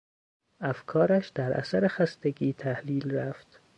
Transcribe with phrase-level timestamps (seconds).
[0.61, 3.61] افکارش در اثر خستگی تحلیل رفت.